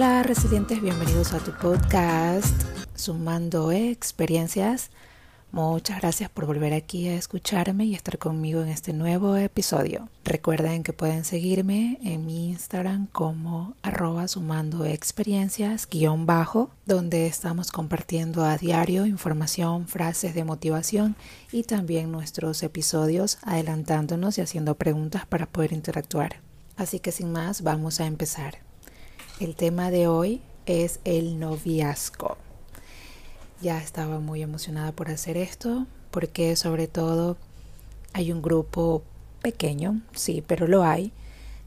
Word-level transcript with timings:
Hola, 0.00 0.22
residentes, 0.22 0.80
bienvenidos 0.80 1.32
a 1.32 1.40
tu 1.40 1.50
podcast 1.50 2.54
Sumando 2.94 3.72
Experiencias. 3.72 4.90
Muchas 5.50 6.00
gracias 6.00 6.30
por 6.30 6.46
volver 6.46 6.72
aquí 6.72 7.08
a 7.08 7.16
escucharme 7.16 7.84
y 7.84 7.96
estar 7.96 8.16
conmigo 8.16 8.62
en 8.62 8.68
este 8.68 8.92
nuevo 8.92 9.34
episodio. 9.34 10.08
Recuerden 10.22 10.84
que 10.84 10.92
pueden 10.92 11.24
seguirme 11.24 11.98
en 12.04 12.26
mi 12.26 12.50
Instagram 12.50 13.08
como 13.08 13.74
arroba 13.82 14.28
sumando 14.28 14.84
experiencias 14.84 15.88
guion 15.90 16.26
bajo, 16.26 16.70
donde 16.86 17.26
estamos 17.26 17.72
compartiendo 17.72 18.44
a 18.44 18.56
diario 18.56 19.04
información, 19.04 19.88
frases 19.88 20.32
de 20.32 20.44
motivación 20.44 21.16
y 21.50 21.64
también 21.64 22.12
nuestros 22.12 22.62
episodios 22.62 23.38
adelantándonos 23.42 24.38
y 24.38 24.42
haciendo 24.42 24.76
preguntas 24.76 25.26
para 25.26 25.46
poder 25.46 25.72
interactuar. 25.72 26.36
Así 26.76 27.00
que 27.00 27.10
sin 27.10 27.32
más, 27.32 27.62
vamos 27.62 27.98
a 27.98 28.06
empezar. 28.06 28.67
El 29.40 29.54
tema 29.54 29.92
de 29.92 30.08
hoy 30.08 30.40
es 30.66 30.98
el 31.04 31.38
noviazgo. 31.38 32.38
Ya 33.62 33.78
estaba 33.78 34.18
muy 34.18 34.42
emocionada 34.42 34.90
por 34.90 35.10
hacer 35.10 35.36
esto 35.36 35.86
porque 36.10 36.56
sobre 36.56 36.88
todo 36.88 37.36
hay 38.12 38.32
un 38.32 38.42
grupo 38.42 39.04
pequeño, 39.40 40.02
sí, 40.12 40.42
pero 40.44 40.66
lo 40.66 40.82
hay, 40.82 41.12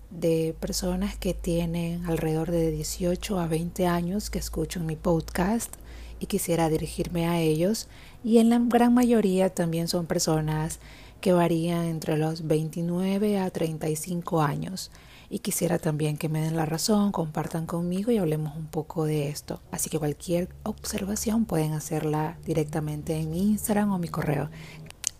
de 0.09 0.53
personas 0.59 1.15
que 1.15 1.33
tienen 1.33 2.05
alrededor 2.07 2.51
de 2.51 2.71
18 2.71 3.39
a 3.39 3.47
20 3.47 3.87
años 3.87 4.29
que 4.29 4.39
escuchan 4.39 4.85
mi 4.85 4.97
podcast 4.97 5.73
y 6.19 6.25
quisiera 6.25 6.67
dirigirme 6.67 7.25
a 7.29 7.39
ellos 7.39 7.87
y 8.21 8.39
en 8.39 8.49
la 8.49 8.59
gran 8.59 8.93
mayoría 8.93 9.49
también 9.49 9.87
son 9.87 10.07
personas 10.07 10.81
que 11.21 11.33
varían 11.33 11.85
entre 11.85 12.17
los 12.17 12.47
29 12.47 13.39
a 13.39 13.49
35 13.49 14.41
años 14.41 14.91
y 15.29 15.39
quisiera 15.39 15.79
también 15.79 16.17
que 16.17 16.27
me 16.27 16.41
den 16.41 16.57
la 16.57 16.65
razón, 16.65 17.13
compartan 17.13 17.65
conmigo 17.65 18.11
y 18.11 18.17
hablemos 18.17 18.53
un 18.57 18.67
poco 18.67 19.05
de 19.05 19.29
esto. 19.29 19.61
Así 19.71 19.89
que 19.89 19.97
cualquier 19.97 20.49
observación 20.63 21.45
pueden 21.45 21.71
hacerla 21.71 22.37
directamente 22.45 23.15
en 23.15 23.31
mi 23.31 23.51
Instagram 23.51 23.93
o 23.93 23.97
mi 23.97 24.09
correo. 24.09 24.49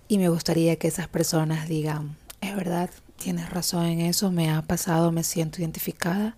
Y 0.10 0.18
me 0.18 0.28
gustaría 0.28 0.76
que 0.76 0.90
esas 0.90 1.08
personas 1.08 1.70
digan, 1.70 2.18
es 2.42 2.54
verdad, 2.54 2.90
tienes 3.16 3.50
razón 3.50 3.86
en 3.86 4.02
eso, 4.02 4.32
me 4.32 4.52
ha 4.52 4.62
pasado, 4.64 5.14
me 5.14 5.24
siento 5.24 5.62
identificada 5.62 6.36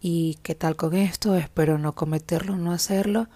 y 0.00 0.38
qué 0.42 0.56
tal 0.56 0.74
con 0.74 0.94
esto, 0.94 1.36
espero 1.36 1.78
no 1.78 1.94
cometerlo, 1.94 2.56
no 2.56 2.72
hacerlo, 2.72 3.28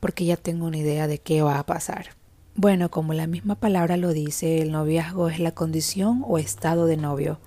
porque 0.00 0.24
ya 0.24 0.38
tengo 0.38 0.64
una 0.64 0.78
idea 0.78 1.06
de 1.08 1.18
qué 1.18 1.42
va 1.42 1.58
a 1.58 1.66
pasar. 1.66 2.15
Bueno, 2.58 2.90
como 2.90 3.12
la 3.12 3.26
misma 3.26 3.54
palabra 3.54 3.98
lo 3.98 4.14
dice, 4.14 4.62
el 4.62 4.72
noviazgo 4.72 5.28
es 5.28 5.38
la 5.38 5.52
condición 5.52 6.24
o 6.26 6.38
estado 6.38 6.86
de 6.86 6.96
novio 6.96 7.38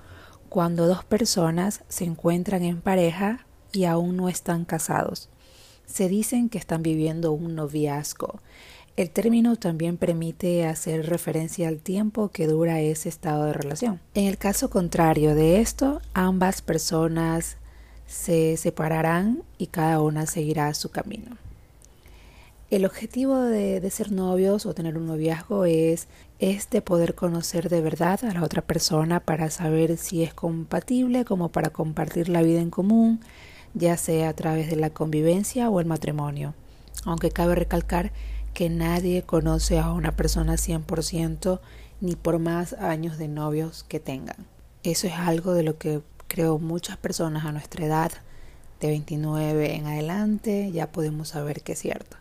cuando 0.50 0.88
dos 0.88 1.04
personas 1.04 1.84
se 1.88 2.06
encuentran 2.06 2.64
en 2.64 2.82
pareja 2.82 3.48
y 3.72 3.86
aún 3.86 4.18
no 4.18 4.30
están 4.30 4.66
casados. 4.66 5.30
Se 5.88 6.10
dicen 6.10 6.50
que 6.50 6.60
están 6.60 6.84
viviendo 6.84 7.32
un 7.32 7.56
noviazgo. 7.56 8.40
El 8.98 9.10
término 9.10 9.56
también 9.56 9.98
permite 9.98 10.68
hacer 10.68 11.08
referencia 11.08 11.70
al 11.70 11.80
tiempo 11.80 12.30
que 12.30 12.46
dura 12.46 12.80
ese 12.80 13.10
estado 13.10 13.46
de 13.46 13.54
relación. 13.54 14.00
En 14.14 14.26
el 14.26 14.38
caso 14.38 14.70
contrario 14.70 15.34
de 15.34 15.60
esto, 15.60 16.02
ambas 16.14 16.62
personas 16.62 17.58
se 18.06 18.58
separarán 18.58 19.42
y 19.58 19.68
cada 19.68 20.02
una 20.02 20.28
seguirá 20.28 20.72
su 20.76 20.90
camino. 20.90 21.38
El 22.70 22.86
objetivo 22.86 23.40
de, 23.40 23.90
ser 23.90 24.12
novios 24.12 24.68
o 24.68 24.76
tener 24.76 24.96
un 24.96 25.08
noviazgo 25.08 25.66
es, 25.66 26.08
este 26.38 26.84
poder 26.84 27.16
conocer 27.16 27.68
de 27.68 27.82
verdad 27.82 28.24
a 28.24 28.32
la 28.32 28.44
otra 28.44 28.62
persona 28.62 29.20
para 29.20 29.50
saber 29.50 29.98
si 29.98 30.22
es 30.22 30.36
compatible 30.36 31.26
como 31.26 31.50
para 31.50 31.72
compartir 31.72 32.30
la 32.30 32.44
vida 32.44 32.62
en 32.62 32.70
común, 32.70 33.22
ya 33.74 33.98
sea 33.98 34.30
a 34.30 34.34
través 34.34 34.70
de 34.70 34.76
la 34.76 34.92
convivencia 34.92 35.68
o 35.72 35.80
el 35.80 35.88
matrimonio. 35.88 36.54
Aunque 37.06 37.32
cabe 37.32 37.56
recalcar 37.56 38.12
que 38.54 38.70
nadie 38.70 39.24
conoce 39.24 39.80
a 39.80 39.92
una 39.92 40.16
persona 40.16 40.54
100% 40.54 41.62
ni 42.02 42.16
por 42.16 42.38
más 42.38 42.74
años 42.74 43.18
de 43.18 43.30
novios 43.30 43.84
que 43.84 44.00
tengan. 44.00 44.46
Eso 44.84 45.08
es 45.08 45.14
algo 45.14 45.54
de 45.54 45.64
lo 45.64 45.80
que 45.80 46.02
creo 46.28 46.60
muchas 46.60 46.98
personas 46.98 47.46
a 47.46 47.52
nuestra 47.52 47.84
edad, 47.84 48.12
de 48.80 48.90
29 48.90 49.76
en 49.76 49.88
adelante, 49.88 50.72
ya 50.72 50.92
podemos 50.92 51.30
saber 51.30 51.64
que 51.64 51.74
es 51.74 51.80
cierto. 51.80 52.19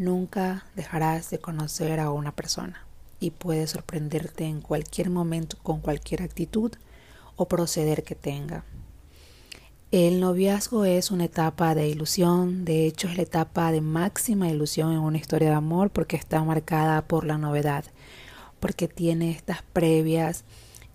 Nunca 0.00 0.64
dejarás 0.76 1.28
de 1.28 1.40
conocer 1.40 2.00
a 2.00 2.10
una 2.10 2.34
persona 2.34 2.86
y 3.20 3.32
puede 3.32 3.66
sorprenderte 3.66 4.46
en 4.46 4.62
cualquier 4.62 5.10
momento 5.10 5.58
con 5.62 5.80
cualquier 5.80 6.22
actitud 6.22 6.72
o 7.36 7.48
proceder 7.48 8.02
que 8.02 8.14
tenga. 8.14 8.64
El 9.90 10.18
noviazgo 10.18 10.86
es 10.86 11.10
una 11.10 11.26
etapa 11.26 11.74
de 11.74 11.86
ilusión, 11.86 12.64
de 12.64 12.86
hecho 12.86 13.08
es 13.08 13.18
la 13.18 13.24
etapa 13.24 13.72
de 13.72 13.82
máxima 13.82 14.48
ilusión 14.48 14.92
en 14.92 15.00
una 15.00 15.18
historia 15.18 15.50
de 15.50 15.56
amor 15.56 15.90
porque 15.90 16.16
está 16.16 16.42
marcada 16.44 17.02
por 17.02 17.26
la 17.26 17.36
novedad, 17.36 17.84
porque 18.58 18.88
tiene 18.88 19.30
estas 19.30 19.60
previas, 19.60 20.44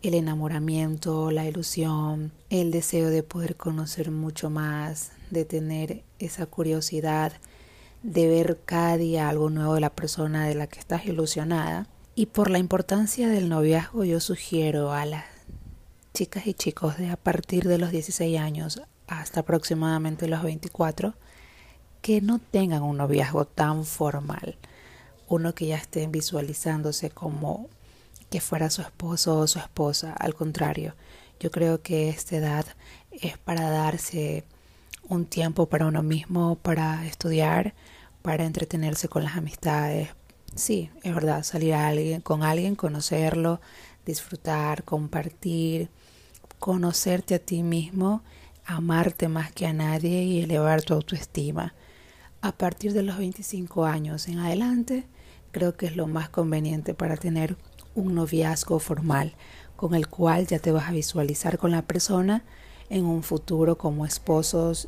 el 0.02 0.16
enamoramiento, 0.16 1.30
la 1.30 1.46
ilusión, 1.46 2.32
el 2.50 2.72
deseo 2.72 3.12
de 3.12 3.22
poder 3.22 3.56
conocer 3.56 4.10
mucho 4.10 4.50
más, 4.50 5.12
de 5.30 5.46
tener 5.46 6.02
esa 6.18 6.48
curiosidad, 6.48 7.34
de 8.06 8.28
ver 8.28 8.60
cada 8.66 8.98
día 8.98 9.30
algo 9.30 9.50
nuevo 9.50 9.74
de 9.74 9.82
la 9.82 9.90
persona 9.90 10.46
de 10.46 10.54
la 10.54 10.68
que 10.68 10.80
estás 10.80 11.08
ilusionada. 11.08 11.88
Y 12.14 12.28
por 12.28 12.52
la 12.52 12.60
importancia 12.60 13.28
del 13.28 13.50
noviazgo 13.50 14.04
yo 14.04 14.20
sugiero 14.20 14.94
a 14.94 15.06
las 15.06 15.26
chicas 16.14 16.46
y 16.46 16.54
chicos 16.54 16.98
de 17.00 17.10
a 17.10 17.18
partir 17.18 17.68
de 17.68 17.80
los 17.80 17.90
16 17.90 18.40
años 18.40 18.84
hasta 19.08 19.40
aproximadamente 19.40 20.28
los 20.28 20.44
24 20.44 21.16
que 22.04 22.22
no 22.22 22.38
tengan 22.38 22.84
un 22.84 22.98
noviazgo 22.98 23.46
tan 23.46 23.86
formal, 23.86 24.56
uno 25.28 25.56
que 25.56 25.66
ya 25.66 25.78
estén 25.78 26.12
visualizándose 26.12 27.10
como 27.10 27.70
que 28.30 28.40
fuera 28.40 28.70
su 28.70 28.84
esposo 28.84 29.40
o 29.40 29.48
su 29.48 29.58
esposa, 29.58 30.14
al 30.14 30.36
contrario, 30.36 30.94
yo 31.40 31.50
creo 31.50 31.82
que 31.82 32.10
esta 32.10 32.38
edad 32.38 32.66
es 33.12 33.40
para 33.40 33.72
darse 33.72 34.44
un 35.10 35.26
tiempo 35.26 35.66
para 35.66 35.88
uno 35.88 36.04
mismo, 36.04 36.56
para 36.56 37.06
estudiar, 37.08 37.74
para 38.26 38.44
entretenerse 38.44 39.08
con 39.08 39.24
las 39.24 39.38
amistades. 39.38 40.10
Sí, 40.56 40.90
es 41.04 41.14
verdad, 41.14 41.44
salir 41.44 41.76
con 42.24 42.42
alguien, 42.42 42.74
conocerlo, 42.74 43.62
disfrutar, 44.04 44.84
compartir, 44.84 45.90
conocerte 46.58 47.36
a 47.36 47.40
ti 47.40 47.62
mismo, 47.62 48.24
amarte 48.66 49.28
más 49.28 49.52
que 49.52 49.68
a 49.68 49.74
nadie 49.74 50.24
y 50.24 50.42
elevar 50.42 50.82
tu 50.82 50.96
autoestima. 50.96 51.76
A 52.42 52.52
partir 52.52 52.94
de 52.94 53.04
los 53.04 53.20
25 53.20 53.86
años 53.86 54.28
en 54.28 54.40
adelante, 54.40 55.06
creo 55.52 55.78
que 55.78 55.86
es 55.86 55.96
lo 55.96 56.08
más 56.08 56.28
conveniente 56.30 56.96
para 56.96 57.18
tener 57.18 57.58
un 57.94 58.16
noviazgo 58.16 58.80
formal 58.80 59.36
con 59.76 59.94
el 59.94 60.08
cual 60.08 60.48
ya 60.48 60.58
te 60.58 60.72
vas 60.72 60.90
a 60.90 60.94
visualizar 60.94 61.60
con 61.60 61.70
la 61.70 61.84
persona 61.84 62.44
en 62.90 63.06
un 63.06 63.22
futuro 63.22 63.78
como 63.78 64.04
esposos 64.04 64.88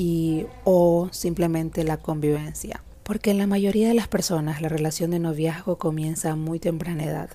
y 0.00 0.46
o 0.64 1.10
simplemente 1.12 1.84
la 1.84 1.98
convivencia. 1.98 2.82
Porque 3.02 3.32
en 3.32 3.36
la 3.36 3.46
mayoría 3.46 3.86
de 3.86 3.92
las 3.92 4.08
personas 4.08 4.62
la 4.62 4.70
relación 4.70 5.10
de 5.10 5.18
noviazgo 5.18 5.76
comienza 5.76 6.30
a 6.30 6.36
muy 6.36 6.58
temprana 6.58 7.04
edad, 7.04 7.28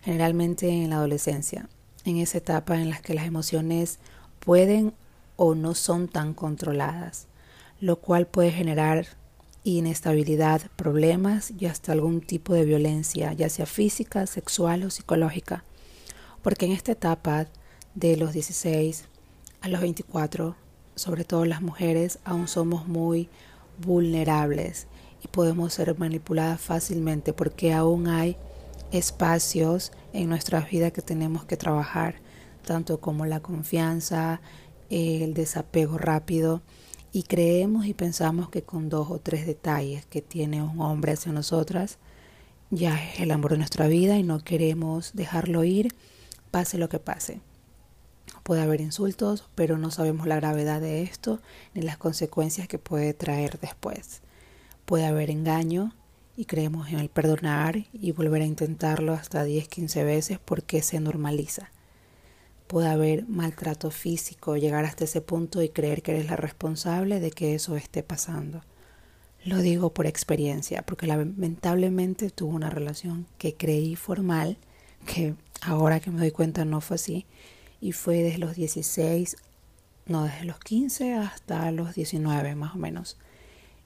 generalmente 0.00 0.68
en 0.68 0.90
la 0.90 0.96
adolescencia, 0.98 1.68
en 2.04 2.18
esa 2.18 2.38
etapa 2.38 2.76
en 2.76 2.90
la 2.90 3.00
que 3.00 3.14
las 3.14 3.26
emociones 3.26 3.98
pueden 4.38 4.94
o 5.34 5.56
no 5.56 5.74
son 5.74 6.06
tan 6.06 6.34
controladas, 6.34 7.26
lo 7.80 7.96
cual 7.96 8.28
puede 8.28 8.52
generar 8.52 9.08
inestabilidad, 9.64 10.62
problemas 10.76 11.52
y 11.58 11.66
hasta 11.66 11.90
algún 11.90 12.20
tipo 12.20 12.54
de 12.54 12.64
violencia, 12.64 13.32
ya 13.32 13.48
sea 13.48 13.66
física, 13.66 14.28
sexual 14.28 14.84
o 14.84 14.90
psicológica. 14.90 15.64
Porque 16.42 16.66
en 16.66 16.70
esta 16.70 16.92
etapa 16.92 17.48
de 17.96 18.16
los 18.16 18.32
16 18.34 19.06
a 19.62 19.68
los 19.68 19.80
24 19.80 20.54
sobre 20.94 21.24
todo 21.24 21.44
las 21.44 21.62
mujeres, 21.62 22.18
aún 22.24 22.48
somos 22.48 22.86
muy 22.86 23.28
vulnerables 23.84 24.86
y 25.22 25.28
podemos 25.28 25.74
ser 25.74 25.98
manipuladas 25.98 26.60
fácilmente 26.60 27.32
porque 27.32 27.72
aún 27.72 28.08
hay 28.08 28.36
espacios 28.92 29.92
en 30.12 30.28
nuestra 30.28 30.60
vida 30.60 30.90
que 30.90 31.02
tenemos 31.02 31.44
que 31.44 31.56
trabajar, 31.56 32.16
tanto 32.64 33.00
como 33.00 33.26
la 33.26 33.40
confianza, 33.40 34.40
el 34.90 35.34
desapego 35.34 35.98
rápido, 35.98 36.62
y 37.12 37.22
creemos 37.22 37.86
y 37.86 37.94
pensamos 37.94 38.48
que 38.50 38.62
con 38.62 38.88
dos 38.88 39.10
o 39.10 39.20
tres 39.20 39.46
detalles 39.46 40.04
que 40.06 40.20
tiene 40.20 40.62
un 40.62 40.80
hombre 40.80 41.12
hacia 41.12 41.32
nosotras, 41.32 41.98
ya 42.70 43.00
es 43.02 43.20
el 43.20 43.30
amor 43.30 43.52
de 43.52 43.58
nuestra 43.58 43.86
vida 43.86 44.18
y 44.18 44.24
no 44.24 44.40
queremos 44.40 45.12
dejarlo 45.14 45.62
ir, 45.62 45.94
pase 46.50 46.76
lo 46.76 46.88
que 46.88 46.98
pase. 46.98 47.40
Puede 48.42 48.62
haber 48.62 48.80
insultos, 48.80 49.48
pero 49.54 49.78
no 49.78 49.90
sabemos 49.90 50.26
la 50.26 50.36
gravedad 50.36 50.80
de 50.80 51.02
esto 51.02 51.40
ni 51.74 51.82
las 51.82 51.96
consecuencias 51.96 52.68
que 52.68 52.78
puede 52.78 53.14
traer 53.14 53.58
después. 53.60 54.20
Puede 54.84 55.06
haber 55.06 55.30
engaño 55.30 55.94
y 56.36 56.44
creemos 56.46 56.88
en 56.88 56.98
el 56.98 57.08
perdonar 57.08 57.86
y 57.92 58.12
volver 58.12 58.42
a 58.42 58.46
intentarlo 58.46 59.12
hasta 59.14 59.44
10, 59.44 59.68
15 59.68 60.04
veces 60.04 60.38
porque 60.44 60.82
se 60.82 61.00
normaliza. 61.00 61.70
puede 62.66 62.88
haber 62.88 63.26
maltrato 63.28 63.90
físico, 63.90 64.56
llegar 64.56 64.84
hasta 64.84 65.04
ese 65.04 65.20
punto 65.20 65.62
y 65.62 65.68
creer 65.68 66.02
que 66.02 66.12
eres 66.12 66.26
la 66.26 66.36
responsable 66.36 67.20
de 67.20 67.30
que 67.30 67.54
eso 67.54 67.76
esté 67.76 68.02
pasando. 68.02 68.62
Lo 69.44 69.58
digo 69.58 69.92
por 69.92 70.06
experiencia, 70.06 70.82
porque 70.82 71.06
lamentablemente 71.06 72.30
tuve 72.30 72.54
una 72.54 72.70
relación 72.70 73.26
que 73.38 73.54
creí 73.54 73.94
formal, 73.96 74.56
que 75.06 75.34
ahora 75.60 76.00
que 76.00 76.10
me 76.10 76.18
doy 76.18 76.30
cuenta 76.30 76.64
no 76.64 76.80
fue 76.80 76.96
así, 76.96 77.26
y 77.84 77.92
fue 77.92 78.22
desde 78.22 78.38
los 78.38 78.56
16, 78.56 79.36
no, 80.06 80.24
desde 80.24 80.44
los 80.44 80.58
15 80.58 81.16
hasta 81.16 81.70
los 81.70 81.94
19 81.94 82.54
más 82.54 82.74
o 82.74 82.78
menos. 82.78 83.18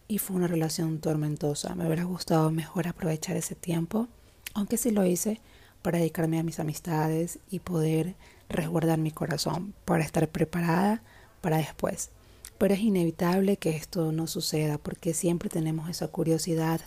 Y 0.06 0.18
fue 0.18 0.36
una 0.36 0.46
relación 0.46 1.00
tormentosa. 1.00 1.74
Me 1.74 1.84
hubiera 1.84 2.04
gustado 2.04 2.52
mejor 2.52 2.86
aprovechar 2.86 3.36
ese 3.36 3.56
tiempo, 3.56 4.06
aunque 4.54 4.76
sí 4.76 4.92
lo 4.92 5.04
hice 5.04 5.40
para 5.82 5.98
dedicarme 5.98 6.38
a 6.38 6.44
mis 6.44 6.60
amistades 6.60 7.40
y 7.50 7.58
poder 7.58 8.14
resguardar 8.48 9.00
mi 9.00 9.10
corazón, 9.10 9.74
para 9.84 10.04
estar 10.04 10.28
preparada 10.28 11.02
para 11.40 11.56
después. 11.56 12.10
Pero 12.56 12.74
es 12.74 12.80
inevitable 12.80 13.56
que 13.56 13.70
esto 13.70 14.12
no 14.12 14.28
suceda 14.28 14.78
porque 14.78 15.12
siempre 15.12 15.48
tenemos 15.48 15.90
esa 15.90 16.06
curiosidad 16.06 16.82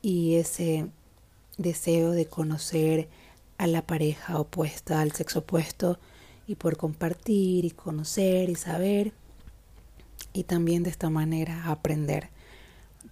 y 0.00 0.36
ese 0.36 0.86
deseo 1.58 2.12
de 2.12 2.24
conocer 2.24 3.10
a 3.58 3.66
la 3.66 3.82
pareja 3.82 4.40
opuesta, 4.40 5.02
al 5.02 5.12
sexo 5.12 5.40
opuesto 5.40 5.98
y 6.46 6.56
por 6.56 6.76
compartir 6.76 7.64
y 7.64 7.70
conocer 7.70 8.50
y 8.50 8.54
saber 8.54 9.12
y 10.32 10.44
también 10.44 10.82
de 10.82 10.90
esta 10.90 11.10
manera 11.10 11.70
aprender. 11.70 12.30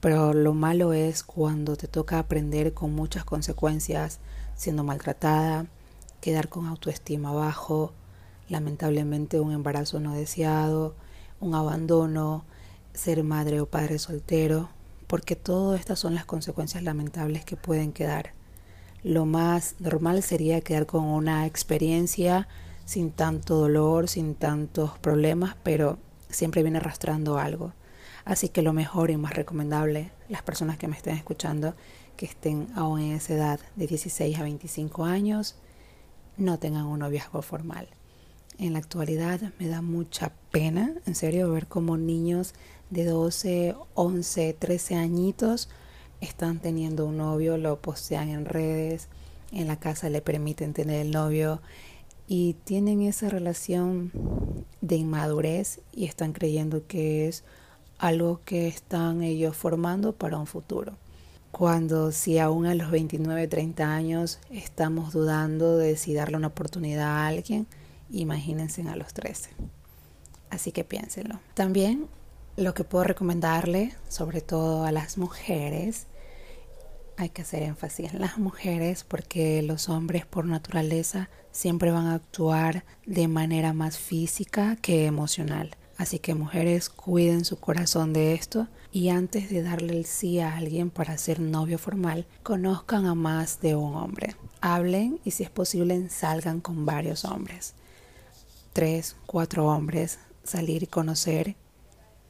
Pero 0.00 0.34
lo 0.34 0.52
malo 0.54 0.92
es 0.92 1.22
cuando 1.22 1.76
te 1.76 1.86
toca 1.86 2.18
aprender 2.18 2.74
con 2.74 2.92
muchas 2.92 3.24
consecuencias, 3.24 4.18
siendo 4.56 4.82
maltratada, 4.82 5.66
quedar 6.20 6.48
con 6.48 6.66
autoestima 6.66 7.32
bajo, 7.32 7.92
lamentablemente 8.48 9.40
un 9.40 9.52
embarazo 9.52 10.00
no 10.00 10.14
deseado, 10.14 10.94
un 11.40 11.54
abandono, 11.54 12.44
ser 12.92 13.22
madre 13.22 13.60
o 13.60 13.66
padre 13.66 13.98
soltero, 13.98 14.68
porque 15.06 15.36
todas 15.36 15.78
estas 15.78 15.98
son 15.98 16.14
las 16.14 16.24
consecuencias 16.24 16.82
lamentables 16.82 17.44
que 17.44 17.56
pueden 17.56 17.92
quedar. 17.92 18.32
Lo 19.04 19.26
más 19.26 19.76
normal 19.78 20.22
sería 20.22 20.60
quedar 20.60 20.86
con 20.86 21.04
una 21.04 21.46
experiencia 21.46 22.48
sin 22.84 23.10
tanto 23.10 23.56
dolor, 23.56 24.08
sin 24.08 24.34
tantos 24.34 24.98
problemas, 24.98 25.56
pero 25.62 25.98
siempre 26.28 26.62
viene 26.62 26.78
arrastrando 26.78 27.38
algo. 27.38 27.72
Así 28.24 28.48
que 28.48 28.62
lo 28.62 28.72
mejor 28.72 29.10
y 29.10 29.16
más 29.16 29.34
recomendable, 29.34 30.12
las 30.28 30.42
personas 30.42 30.78
que 30.78 30.88
me 30.88 30.96
estén 30.96 31.16
escuchando, 31.16 31.74
que 32.16 32.26
estén 32.26 32.68
aún 32.76 33.00
en 33.00 33.12
esa 33.12 33.34
edad 33.34 33.60
de 33.76 33.86
16 33.86 34.38
a 34.38 34.42
25 34.42 35.04
años, 35.04 35.56
no 36.36 36.58
tengan 36.58 36.86
un 36.86 37.00
noviazgo 37.00 37.42
formal. 37.42 37.88
En 38.58 38.74
la 38.74 38.78
actualidad 38.78 39.40
me 39.58 39.68
da 39.68 39.82
mucha 39.82 40.32
pena, 40.50 40.94
en 41.06 41.14
serio, 41.14 41.50
ver 41.50 41.66
cómo 41.66 41.96
niños 41.96 42.54
de 42.90 43.04
12, 43.04 43.74
11, 43.94 44.52
13 44.58 44.94
añitos 44.96 45.68
están 46.20 46.60
teniendo 46.60 47.06
un 47.06 47.16
novio, 47.16 47.56
lo 47.56 47.80
postean 47.80 48.28
en 48.28 48.44
redes, 48.44 49.08
en 49.50 49.66
la 49.66 49.76
casa 49.80 50.08
le 50.10 50.22
permiten 50.22 50.72
tener 50.72 51.00
el 51.00 51.10
novio 51.10 51.60
y 52.26 52.54
tienen 52.64 53.02
esa 53.02 53.28
relación 53.28 54.12
de 54.80 54.96
inmadurez 54.96 55.80
y 55.92 56.06
están 56.06 56.32
creyendo 56.32 56.86
que 56.86 57.28
es 57.28 57.44
algo 57.98 58.40
que 58.44 58.66
están 58.66 59.22
ellos 59.22 59.56
formando 59.56 60.12
para 60.12 60.38
un 60.38 60.46
futuro. 60.46 60.94
Cuando 61.50 62.12
si 62.12 62.38
aún 62.38 62.66
a 62.66 62.74
los 62.74 62.90
29, 62.90 63.46
30 63.46 63.94
años 63.94 64.38
estamos 64.50 65.12
dudando 65.12 65.76
de 65.76 65.96
si 65.96 66.14
darle 66.14 66.36
una 66.36 66.48
oportunidad 66.48 67.08
a 67.08 67.26
alguien, 67.26 67.66
imagínense 68.10 68.82
a 68.88 68.96
los 68.96 69.12
13. 69.12 69.50
Así 70.50 70.72
que 70.72 70.84
piénsenlo. 70.84 71.40
También 71.54 72.08
lo 72.56 72.74
que 72.74 72.84
puedo 72.84 73.04
recomendarle, 73.04 73.94
sobre 74.08 74.40
todo 74.40 74.84
a 74.84 74.92
las 74.92 75.18
mujeres, 75.18 76.06
hay 77.16 77.28
que 77.30 77.42
hacer 77.42 77.62
énfasis 77.62 78.12
en 78.12 78.20
las 78.20 78.38
mujeres 78.38 79.04
porque 79.04 79.62
los 79.62 79.88
hombres 79.88 80.26
por 80.26 80.44
naturaleza 80.44 81.28
siempre 81.50 81.90
van 81.90 82.06
a 82.06 82.14
actuar 82.14 82.84
de 83.06 83.28
manera 83.28 83.72
más 83.72 83.98
física 83.98 84.76
que 84.76 85.06
emocional. 85.06 85.76
Así 85.98 86.18
que 86.18 86.34
mujeres 86.34 86.88
cuiden 86.88 87.44
su 87.44 87.60
corazón 87.60 88.12
de 88.12 88.34
esto 88.34 88.66
y 88.90 89.10
antes 89.10 89.50
de 89.50 89.62
darle 89.62 89.96
el 89.96 90.06
sí 90.06 90.40
a 90.40 90.56
alguien 90.56 90.90
para 90.90 91.18
ser 91.18 91.38
novio 91.38 91.78
formal, 91.78 92.26
conozcan 92.42 93.06
a 93.06 93.14
más 93.14 93.60
de 93.60 93.76
un 93.76 93.94
hombre. 93.94 94.34
Hablen 94.60 95.20
y 95.24 95.32
si 95.32 95.44
es 95.44 95.50
posible 95.50 96.08
salgan 96.08 96.60
con 96.60 96.86
varios 96.86 97.24
hombres 97.24 97.74
tres, 98.72 99.16
cuatro 99.26 99.66
hombres, 99.66 100.18
salir 100.44 100.82
y 100.82 100.86
conocer. 100.86 101.56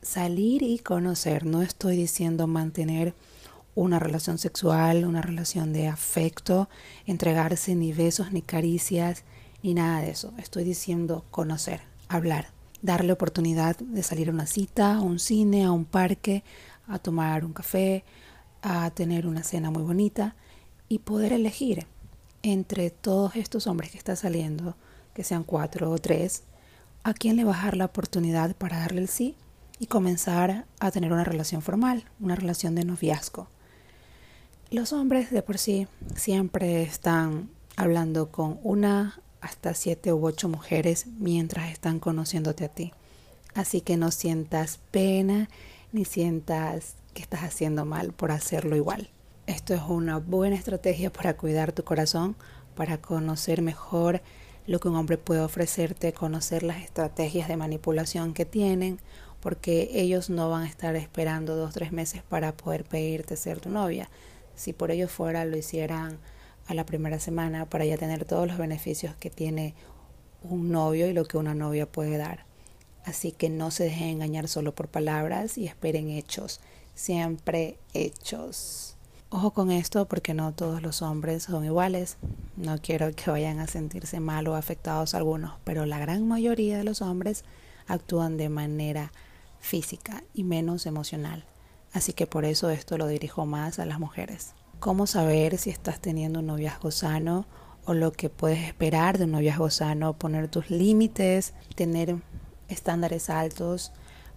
Salir 0.02 0.62
y 0.62 0.80
conocer, 0.80 1.46
no 1.46 1.62
estoy 1.62 1.96
diciendo 1.96 2.48
mantener 2.48 3.14
una 3.74 3.98
relación 3.98 4.38
sexual, 4.38 5.04
una 5.04 5.22
relación 5.22 5.72
de 5.72 5.88
afecto, 5.88 6.68
entregarse 7.06 7.74
ni 7.74 7.92
besos 7.92 8.32
ni 8.32 8.42
caricias, 8.42 9.24
ni 9.62 9.74
nada 9.74 10.00
de 10.00 10.10
eso. 10.10 10.32
Estoy 10.38 10.64
diciendo 10.64 11.24
conocer, 11.30 11.80
hablar, 12.08 12.48
darle 12.82 13.12
oportunidad 13.12 13.76
de 13.76 14.02
salir 14.02 14.28
a 14.28 14.32
una 14.32 14.46
cita, 14.46 14.96
a 14.96 15.00
un 15.00 15.18
cine, 15.18 15.64
a 15.64 15.72
un 15.72 15.84
parque, 15.84 16.44
a 16.86 16.98
tomar 16.98 17.44
un 17.44 17.52
café, 17.52 18.04
a 18.60 18.90
tener 18.90 19.26
una 19.26 19.42
cena 19.42 19.70
muy 19.70 19.82
bonita 19.82 20.36
y 20.88 20.98
poder 20.98 21.32
elegir 21.32 21.86
entre 22.42 22.90
todos 22.90 23.36
estos 23.36 23.66
hombres 23.66 23.90
que 23.90 23.98
está 23.98 24.16
saliendo 24.16 24.76
que 25.14 25.24
sean 25.24 25.44
cuatro 25.44 25.90
o 25.90 25.98
tres, 25.98 26.44
a 27.04 27.14
quién 27.14 27.36
le 27.36 27.44
va 27.44 27.58
a 27.60 27.64
dar 27.64 27.76
la 27.76 27.86
oportunidad 27.86 28.54
para 28.56 28.78
darle 28.78 29.00
el 29.00 29.08
sí 29.08 29.36
y 29.78 29.86
comenzar 29.86 30.66
a 30.78 30.90
tener 30.90 31.12
una 31.12 31.24
relación 31.24 31.62
formal, 31.62 32.04
una 32.20 32.36
relación 32.36 32.74
de 32.74 32.84
noviazgo. 32.84 33.48
Los 34.72 34.94
hombres 34.94 35.30
de 35.30 35.42
por 35.42 35.58
sí 35.58 35.86
siempre 36.16 36.82
están 36.82 37.50
hablando 37.76 38.30
con 38.30 38.58
una 38.62 39.20
hasta 39.42 39.74
siete 39.74 40.14
u 40.14 40.24
ocho 40.24 40.48
mujeres 40.48 41.04
mientras 41.18 41.70
están 41.70 42.00
conociéndote 42.00 42.64
a 42.64 42.68
ti. 42.70 42.94
Así 43.52 43.82
que 43.82 43.98
no 43.98 44.10
sientas 44.10 44.80
pena 44.90 45.50
ni 45.92 46.06
sientas 46.06 46.94
que 47.12 47.20
estás 47.20 47.42
haciendo 47.42 47.84
mal 47.84 48.14
por 48.14 48.32
hacerlo 48.32 48.74
igual. 48.74 49.10
Esto 49.46 49.74
es 49.74 49.82
una 49.86 50.16
buena 50.16 50.56
estrategia 50.56 51.12
para 51.12 51.36
cuidar 51.36 51.72
tu 51.72 51.84
corazón, 51.84 52.34
para 52.74 52.96
conocer 52.96 53.60
mejor 53.60 54.22
lo 54.66 54.80
que 54.80 54.88
un 54.88 54.96
hombre 54.96 55.18
puede 55.18 55.42
ofrecerte, 55.42 56.14
conocer 56.14 56.62
las 56.62 56.82
estrategias 56.82 57.46
de 57.46 57.58
manipulación 57.58 58.32
que 58.32 58.46
tienen, 58.46 59.00
porque 59.40 59.90
ellos 59.92 60.30
no 60.30 60.48
van 60.48 60.62
a 60.62 60.68
estar 60.68 60.96
esperando 60.96 61.56
dos 61.56 61.68
o 61.68 61.74
tres 61.74 61.92
meses 61.92 62.22
para 62.22 62.56
poder 62.56 62.84
pedirte 62.84 63.36
ser 63.36 63.60
tu 63.60 63.68
novia. 63.68 64.08
Si 64.54 64.72
por 64.72 64.90
ello 64.90 65.08
fuera, 65.08 65.44
lo 65.44 65.56
hicieran 65.56 66.18
a 66.66 66.74
la 66.74 66.86
primera 66.86 67.18
semana 67.18 67.66
para 67.66 67.84
ya 67.84 67.96
tener 67.96 68.24
todos 68.24 68.46
los 68.46 68.58
beneficios 68.58 69.14
que 69.16 69.30
tiene 69.30 69.74
un 70.42 70.70
novio 70.70 71.06
y 71.06 71.12
lo 71.12 71.24
que 71.24 71.38
una 71.38 71.54
novia 71.54 71.90
puede 71.90 72.16
dar. 72.16 72.44
Así 73.04 73.32
que 73.32 73.50
no 73.50 73.70
se 73.70 73.84
dejen 73.84 74.08
engañar 74.08 74.48
solo 74.48 74.74
por 74.74 74.88
palabras 74.88 75.58
y 75.58 75.66
esperen 75.66 76.10
hechos, 76.10 76.60
siempre 76.94 77.78
hechos. 77.94 78.96
Ojo 79.30 79.52
con 79.52 79.70
esto 79.70 80.06
porque 80.06 80.34
no 80.34 80.52
todos 80.52 80.82
los 80.82 81.02
hombres 81.02 81.44
son 81.44 81.64
iguales. 81.64 82.18
No 82.56 82.78
quiero 82.78 83.10
que 83.12 83.30
vayan 83.30 83.58
a 83.60 83.66
sentirse 83.66 84.20
mal 84.20 84.46
o 84.46 84.54
afectados 84.54 85.14
algunos, 85.14 85.54
pero 85.64 85.86
la 85.86 85.98
gran 85.98 86.28
mayoría 86.28 86.78
de 86.78 86.84
los 86.84 87.00
hombres 87.00 87.44
actúan 87.86 88.36
de 88.36 88.50
manera 88.50 89.10
física 89.58 90.22
y 90.34 90.44
menos 90.44 90.86
emocional. 90.86 91.44
Así 91.92 92.12
que 92.12 92.26
por 92.26 92.44
eso 92.44 92.70
esto 92.70 92.96
lo 92.98 93.06
dirijo 93.06 93.46
más 93.46 93.78
a 93.78 93.86
las 93.86 93.98
mujeres. 93.98 94.54
¿Cómo 94.80 95.06
saber 95.06 95.58
si 95.58 95.70
estás 95.70 96.00
teniendo 96.00 96.40
un 96.40 96.46
noviazgo 96.46 96.90
sano 96.90 97.46
o 97.84 97.94
lo 97.94 98.12
que 98.12 98.30
puedes 98.30 98.60
esperar 98.64 99.18
de 99.18 99.24
un 99.24 99.32
noviazgo 99.32 99.70
sano? 99.70 100.14
Poner 100.14 100.48
tus 100.48 100.70
límites, 100.70 101.54
tener 101.74 102.16
estándares 102.68 103.30
altos 103.30 103.92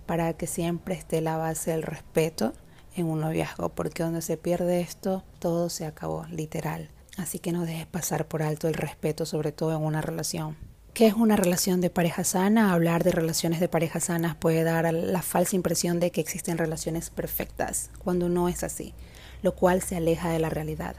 para 0.06 0.34
que 0.34 0.48
siempre 0.48 0.96
esté 0.96 1.22
la 1.22 1.38
base 1.38 1.72
del 1.72 1.84
respeto 1.84 2.54
en 2.96 3.08
un 3.08 3.22
noviazgo, 3.22 3.70
porque 3.70 4.04
donde 4.04 4.22
se 4.22 4.38
pierde 4.38 4.82
esto, 4.82 5.24
todo 5.40 5.70
se 5.70 5.86
acabó, 5.86 6.26
literal. 6.28 6.90
Así 7.18 7.40
que 7.40 7.52
no 7.52 7.66
dejes 7.66 7.88
pasar 7.88 8.28
por 8.28 8.44
alto 8.44 8.68
el 8.68 8.74
respeto, 8.74 9.26
sobre 9.26 9.52
todo 9.52 9.76
en 9.76 9.84
una 9.84 10.02
relación. 10.02 10.58
¿Qué 10.96 11.08
es 11.08 11.14
una 11.14 11.36
relación 11.36 11.82
de 11.82 11.90
pareja 11.90 12.24
sana? 12.24 12.72
Hablar 12.72 13.04
de 13.04 13.12
relaciones 13.12 13.60
de 13.60 13.68
pareja 13.68 14.00
sanas 14.00 14.38
puede 14.38 14.64
dar 14.64 14.94
la 14.94 15.22
falsa 15.22 15.58
impresión 15.58 16.00
de 16.00 16.10
que 16.10 16.22
existen 16.22 16.58
relaciones 16.58 17.10
perfectas, 17.10 17.90
cuando 18.00 18.30
no 18.30 18.48
es 18.48 18.64
así, 18.64 18.94
lo 19.42 19.56
cual 19.56 19.82
se 19.82 19.98
aleja 19.98 20.30
de 20.30 20.40
la 20.40 20.50
realidad. 20.50 20.96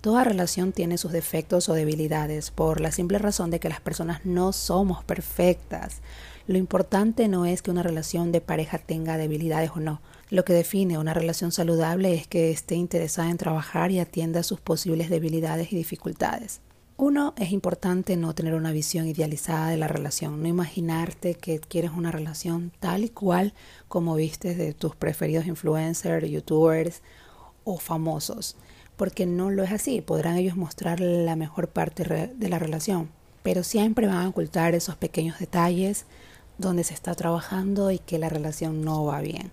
Toda 0.00 0.24
relación 0.24 0.72
tiene 0.72 0.96
sus 0.96 1.12
defectos 1.12 1.68
o 1.68 1.74
debilidades 1.74 2.50
por 2.50 2.80
la 2.80 2.90
simple 2.90 3.18
razón 3.18 3.50
de 3.50 3.60
que 3.60 3.68
las 3.68 3.82
personas 3.82 4.24
no 4.24 4.54
somos 4.54 5.04
perfectas. 5.04 6.00
Lo 6.46 6.56
importante 6.56 7.28
no 7.28 7.44
es 7.44 7.60
que 7.60 7.70
una 7.70 7.82
relación 7.82 8.32
de 8.32 8.40
pareja 8.40 8.78
tenga 8.78 9.18
debilidades 9.18 9.72
o 9.74 9.78
no, 9.78 10.00
lo 10.30 10.46
que 10.46 10.54
define 10.54 10.96
una 10.96 11.12
relación 11.12 11.52
saludable 11.52 12.14
es 12.14 12.26
que 12.26 12.50
esté 12.50 12.76
interesada 12.76 13.28
en 13.28 13.36
trabajar 13.36 13.90
y 13.90 14.00
atienda 14.00 14.42
sus 14.42 14.58
posibles 14.58 15.10
debilidades 15.10 15.70
y 15.70 15.76
dificultades. 15.76 16.62
Uno, 16.96 17.34
es 17.36 17.50
importante 17.50 18.16
no 18.16 18.36
tener 18.36 18.54
una 18.54 18.70
visión 18.70 19.08
idealizada 19.08 19.68
de 19.68 19.76
la 19.76 19.88
relación, 19.88 20.40
no 20.40 20.46
imaginarte 20.46 21.34
que 21.34 21.58
quieres 21.58 21.90
una 21.90 22.12
relación 22.12 22.70
tal 22.78 23.02
y 23.02 23.08
cual 23.08 23.52
como 23.88 24.14
viste 24.14 24.54
de 24.54 24.74
tus 24.74 24.94
preferidos 24.94 25.46
influencers, 25.46 26.30
youtubers 26.30 27.02
o 27.64 27.78
famosos, 27.78 28.54
porque 28.96 29.26
no 29.26 29.50
lo 29.50 29.64
es 29.64 29.72
así. 29.72 30.02
Podrán 30.02 30.36
ellos 30.36 30.56
mostrar 30.56 31.00
la 31.00 31.34
mejor 31.34 31.66
parte 31.66 32.32
de 32.32 32.48
la 32.48 32.60
relación, 32.60 33.10
pero 33.42 33.64
siempre 33.64 34.06
van 34.06 34.18
a 34.18 34.28
ocultar 34.28 34.76
esos 34.76 34.94
pequeños 34.94 35.40
detalles 35.40 36.06
donde 36.58 36.84
se 36.84 36.94
está 36.94 37.16
trabajando 37.16 37.90
y 37.90 37.98
que 37.98 38.20
la 38.20 38.28
relación 38.28 38.82
no 38.82 39.04
va 39.04 39.20
bien. 39.20 39.50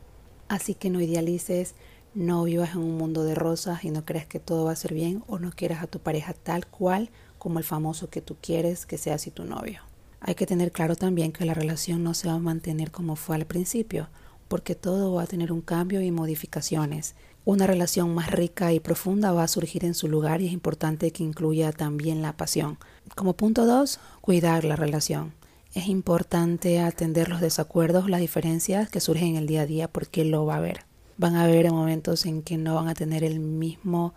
Así 0.47 0.75
que 0.75 0.91
no 0.91 1.01
idealices, 1.01 1.73
no 2.13 2.43
vivas 2.43 2.73
en 2.73 2.81
un 2.81 2.97
mundo 2.97 3.23
de 3.23 3.33
rosas 3.33 3.83
y 3.83 3.89
no 3.89 4.05
creas 4.05 4.27
que 4.27 4.39
todo 4.39 4.65
va 4.65 4.73
a 4.73 4.75
ser 4.75 4.93
bien 4.93 5.23
o 5.27 5.39
no 5.39 5.49
quieras 5.51 5.81
a 5.81 5.87
tu 5.87 5.97
pareja 5.99 6.33
tal 6.33 6.67
cual 6.67 7.09
como 7.41 7.57
el 7.57 7.65
famoso 7.65 8.11
que 8.11 8.21
tú 8.21 8.37
quieres 8.39 8.85
que 8.85 8.99
sea 8.99 9.15
así 9.15 9.31
tu 9.31 9.45
novio. 9.45 9.81
Hay 10.19 10.35
que 10.35 10.45
tener 10.45 10.71
claro 10.71 10.95
también 10.95 11.31
que 11.31 11.43
la 11.43 11.55
relación 11.55 12.03
no 12.03 12.13
se 12.13 12.27
va 12.27 12.35
a 12.35 12.39
mantener 12.39 12.91
como 12.91 13.15
fue 13.15 13.35
al 13.35 13.47
principio, 13.47 14.09
porque 14.47 14.75
todo 14.75 15.13
va 15.13 15.23
a 15.23 15.25
tener 15.25 15.51
un 15.51 15.61
cambio 15.61 16.01
y 16.01 16.11
modificaciones. 16.11 17.15
Una 17.43 17.65
relación 17.65 18.13
más 18.13 18.29
rica 18.29 18.73
y 18.73 18.79
profunda 18.79 19.31
va 19.31 19.41
a 19.41 19.47
surgir 19.47 19.85
en 19.85 19.95
su 19.95 20.07
lugar 20.07 20.39
y 20.41 20.45
es 20.45 20.53
importante 20.53 21.09
que 21.09 21.23
incluya 21.23 21.71
también 21.71 22.21
la 22.21 22.37
pasión. 22.37 22.77
Como 23.15 23.33
punto 23.33 23.65
dos, 23.65 23.99
cuidar 24.21 24.63
la 24.63 24.75
relación. 24.75 25.33
Es 25.73 25.87
importante 25.87 26.79
atender 26.79 27.27
los 27.27 27.41
desacuerdos, 27.41 28.07
las 28.07 28.21
diferencias 28.21 28.87
que 28.87 28.99
surgen 28.99 29.29
en 29.29 29.37
el 29.37 29.47
día 29.47 29.61
a 29.61 29.65
día 29.65 29.87
porque 29.87 30.25
lo 30.25 30.45
va 30.45 30.53
a 30.53 30.57
haber. 30.57 30.85
Van 31.17 31.33
a 31.33 31.45
haber 31.45 31.71
momentos 31.71 32.27
en 32.27 32.43
que 32.43 32.59
no 32.59 32.75
van 32.75 32.87
a 32.87 32.93
tener 32.93 33.23
el 33.23 33.39
mismo 33.39 34.13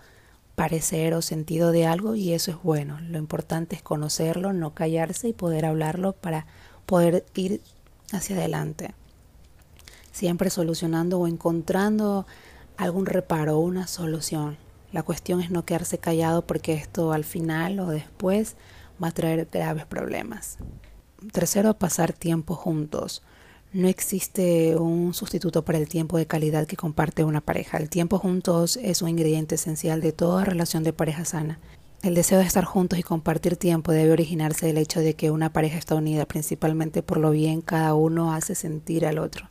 parecer 0.55 1.15
o 1.15 1.23
sentido 1.23 1.73
de 1.73 1.87
algo 1.87 2.15
y 2.15 2.33
eso 2.33 2.51
es 2.51 2.63
bueno. 2.63 3.01
Lo 3.01 3.19
importante 3.19 3.77
es 3.77 3.83
conocerlo, 3.83 4.53
no 4.53 4.75
callarse 4.75 5.29
y 5.29 5.33
poder 5.33 5.65
hablarlo 5.65 6.13
para 6.13 6.47
poder 6.87 7.25
ir 7.35 7.61
hacia 8.13 8.37
adelante. 8.37 8.95
Siempre 10.13 10.51
solucionando 10.51 11.19
o 11.19 11.27
encontrando 11.27 12.27
algún 12.77 13.07
reparo 13.07 13.59
una 13.59 13.87
solución. 13.87 14.57
La 14.93 15.03
cuestión 15.03 15.41
es 15.41 15.51
no 15.51 15.65
quedarse 15.65 15.99
callado 15.99 16.47
porque 16.47 16.75
esto 16.75 17.13
al 17.13 17.25
final 17.25 17.81
o 17.81 17.89
después 17.89 18.57
va 19.03 19.09
a 19.09 19.13
traer 19.13 19.49
graves 19.51 19.87
problemas. 19.87 20.59
Tercero, 21.33 21.75
pasar 21.75 22.13
tiempo 22.13 22.55
juntos. 22.55 23.23
No 23.75 23.89
existe 23.89 24.77
un 24.77 25.15
sustituto 25.15 25.65
para 25.65 25.79
el 25.79 25.89
tiempo 25.89 26.17
de 26.17 26.29
calidad 26.29 26.69
que 26.69 26.77
comparte 26.77 27.25
una 27.25 27.41
pareja. 27.41 27.77
El 27.77 27.91
tiempo 27.91 28.21
juntos 28.21 28.79
es 28.81 29.03
un 29.03 29.09
ingrediente 29.09 29.57
esencial 29.57 30.01
de 30.01 30.13
toda 30.13 30.45
relación 30.45 30.85
de 30.85 30.93
pareja 30.93 31.25
sana. 31.25 31.59
El 32.01 32.15
deseo 32.15 32.39
de 32.39 32.45
estar 32.45 32.65
juntos 32.65 33.01
y 33.01 33.03
compartir 33.03 33.57
tiempo 33.57 33.91
debe 33.91 34.13
originarse 34.13 34.67
del 34.67 34.79
hecho 34.79 35.01
de 35.01 35.15
que 35.15 35.33
una 35.33 35.53
pareja 35.53 35.77
está 35.77 35.97
unida 35.97 36.25
principalmente 36.25 37.03
por 37.03 37.19
lo 37.19 37.33
bien 37.33 37.63
cada 37.63 37.95
uno 37.95 38.33
hace 38.33 38.55
sentir 38.55 39.07
al 39.07 39.19
otro. 39.19 39.51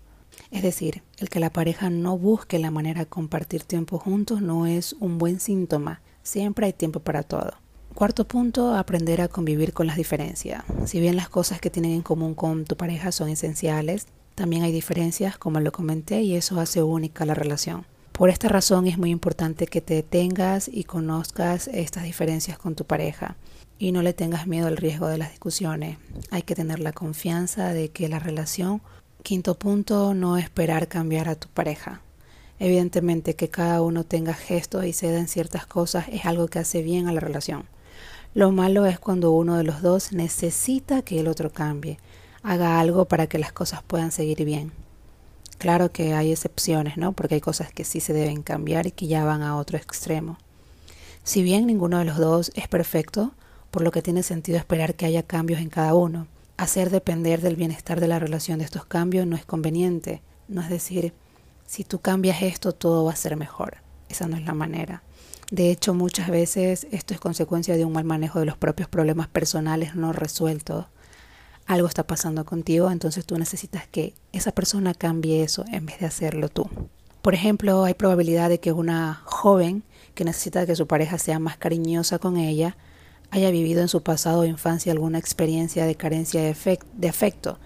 Es 0.51 0.63
decir, 0.63 1.03
el 1.17 1.27
que 1.29 1.41
la 1.41 1.51
pareja 1.51 1.89
no 1.89 2.17
busque 2.17 2.59
la 2.59 2.71
manera 2.71 3.01
de 3.01 3.07
compartir 3.07 3.65
tiempo 3.65 3.99
juntos 3.99 4.41
no 4.41 4.67
es 4.67 4.93
un 5.01 5.17
buen 5.17 5.41
síntoma. 5.41 6.01
Siempre 6.21 6.67
hay 6.67 6.71
tiempo 6.71 7.01
para 7.01 7.23
todo. 7.23 7.55
Cuarto 7.95 8.27
punto, 8.27 8.73
aprender 8.73 9.21
a 9.21 9.27
convivir 9.27 9.71
con 9.71 9.85
las 9.85 9.97
diferencias. 9.97 10.63
Si 10.85 10.99
bien 10.99 11.15
las 11.15 11.29
cosas 11.29 11.61
que 11.61 11.69
tienen 11.69 11.91
en 11.91 12.01
común 12.01 12.33
con 12.33 12.65
tu 12.65 12.75
pareja 12.75 13.11
son 13.11 13.29
esenciales, 13.29 14.07
también 14.33 14.63
hay 14.63 14.71
diferencias, 14.71 15.37
como 15.37 15.59
lo 15.59 15.71
comenté, 15.71 16.23
y 16.23 16.35
eso 16.35 16.59
hace 16.59 16.81
única 16.81 17.23
la 17.25 17.35
relación. 17.35 17.85
Por 18.11 18.31
esta 18.31 18.49
razón 18.49 18.87
es 18.87 18.97
muy 18.97 19.11
importante 19.11 19.67
que 19.67 19.79
te 19.79 19.93
detengas 19.93 20.67
y 20.67 20.85
conozcas 20.85 21.67
estas 21.67 22.03
diferencias 22.03 22.57
con 22.57 22.73
tu 22.73 22.83
pareja 22.83 23.35
y 23.77 23.91
no 23.91 24.01
le 24.01 24.13
tengas 24.13 24.47
miedo 24.47 24.67
al 24.67 24.77
riesgo 24.77 25.07
de 25.07 25.19
las 25.19 25.29
discusiones. 25.29 25.97
Hay 26.31 26.41
que 26.41 26.55
tener 26.55 26.79
la 26.79 26.93
confianza 26.93 27.73
de 27.73 27.89
que 27.89 28.09
la 28.09 28.19
relación, 28.19 28.81
quinto 29.21 29.53
punto, 29.59 30.15
no 30.15 30.37
esperar 30.37 30.87
cambiar 30.87 31.29
a 31.29 31.35
tu 31.35 31.47
pareja. 31.47 32.01
Evidentemente 32.59 33.35
que 33.35 33.49
cada 33.49 33.81
uno 33.81 34.03
tenga 34.03 34.33
gestos 34.33 34.85
y 34.85 34.93
ceda 34.93 35.19
en 35.19 35.27
ciertas 35.27 35.67
cosas 35.67 36.05
es 36.11 36.25
algo 36.25 36.47
que 36.47 36.59
hace 36.59 36.81
bien 36.81 37.07
a 37.07 37.13
la 37.13 37.19
relación. 37.19 37.72
Lo 38.35 38.51
malo 38.51 38.87
es 38.87 38.99
cuando 38.99 39.31
uno 39.31 39.57
de 39.57 39.63
los 39.63 39.83
dos 39.83 40.11
necesita 40.11 41.03
que 41.03 41.19
el 41.19 41.27
otro 41.27 41.51
cambie, 41.51 41.99
haga 42.41 42.79
algo 42.79 43.05
para 43.05 43.27
que 43.27 43.37
las 43.37 43.53
cosas 43.53 43.83
puedan 43.83 44.11
seguir 44.11 44.43
bien. 44.43 44.71
Claro 45.59 45.91
que 45.91 46.15
hay 46.15 46.31
excepciones, 46.31 46.97
¿no? 46.97 47.13
Porque 47.13 47.35
hay 47.35 47.41
cosas 47.41 47.71
que 47.71 47.83
sí 47.83 47.99
se 47.99 48.11
deben 48.11 48.41
cambiar 48.41 48.87
y 48.87 48.91
que 48.91 49.05
ya 49.05 49.23
van 49.23 49.43
a 49.43 49.55
otro 49.55 49.77
extremo. 49.77 50.37
Si 51.23 51.43
bien 51.43 51.67
ninguno 51.67 51.99
de 51.99 52.05
los 52.05 52.17
dos 52.17 52.51
es 52.55 52.67
perfecto, 52.67 53.33
por 53.69 53.83
lo 53.83 53.91
que 53.91 54.01
tiene 54.01 54.23
sentido 54.23 54.57
esperar 54.57 54.95
que 54.95 55.05
haya 55.05 55.23
cambios 55.23 55.61
en 55.61 55.69
cada 55.69 55.93
uno. 55.93 56.27
Hacer 56.57 56.89
depender 56.89 57.39
del 57.39 57.55
bienestar 57.55 57.99
de 57.99 58.07
la 58.07 58.19
relación 58.19 58.59
de 58.59 58.65
estos 58.65 58.85
cambios 58.85 59.25
no 59.25 59.35
es 59.35 59.45
conveniente. 59.45 60.21
No 60.47 60.61
es 60.61 60.69
decir, 60.69 61.13
si 61.65 61.83
tú 61.83 61.99
cambias 61.99 62.41
esto, 62.41 62.73
todo 62.73 63.05
va 63.05 63.13
a 63.13 63.15
ser 63.15 63.37
mejor. 63.37 63.77
Esa 64.09 64.27
no 64.27 64.37
es 64.37 64.43
la 64.43 64.53
manera. 64.53 65.03
De 65.53 65.69
hecho, 65.69 65.93
muchas 65.93 66.29
veces 66.29 66.87
esto 66.89 67.13
es 67.13 67.19
consecuencia 67.19 67.77
de 67.77 67.85
un 67.85 67.93
mal 67.93 68.05
manejo 68.05 68.39
de 68.39 68.47
los 68.47 68.57
propios 68.57 68.89
problemas 68.89 69.27
personales 69.27 69.93
no 69.93 70.11
resueltos. 70.11 70.87
Algo 71.67 71.87
está 71.87 72.07
pasando 72.07 72.43
contigo, 72.43 72.89
entonces 72.89 73.23
tú 73.23 73.37
necesitas 73.37 73.87
que 73.87 74.15
esa 74.31 74.51
persona 74.51 74.95
cambie 74.95 75.43
eso 75.43 75.63
en 75.71 75.85
vez 75.85 75.99
de 75.99 76.07
hacerlo 76.07 76.49
tú. 76.49 76.67
Por 77.21 77.35
ejemplo, 77.35 77.83
hay 77.83 77.93
probabilidad 77.93 78.49
de 78.49 78.59
que 78.59 78.71
una 78.71 79.21
joven 79.25 79.83
que 80.15 80.25
necesita 80.25 80.65
que 80.65 80.75
su 80.75 80.87
pareja 80.87 81.19
sea 81.19 81.37
más 81.37 81.55
cariñosa 81.57 82.17
con 82.17 82.37
ella 82.37 82.75
haya 83.29 83.51
vivido 83.51 83.83
en 83.83 83.89
su 83.89 84.01
pasado 84.01 84.39
o 84.39 84.45
infancia 84.45 84.91
alguna 84.91 85.19
experiencia 85.19 85.85
de 85.85 85.93
carencia 85.93 86.41
de, 86.41 86.79
de 86.93 87.09
afecto. 87.09 87.59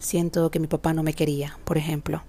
Siento 0.00 0.50
que 0.50 0.58
mi 0.58 0.66
papá 0.66 0.94
no 0.94 1.04
me 1.04 1.14
quería, 1.14 1.56
por 1.62 1.78
ejemplo. 1.78 2.24